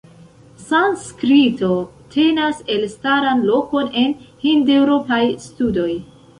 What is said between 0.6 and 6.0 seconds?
Sanskrito tenas elstaran lokon en Hindeŭropaj studoj.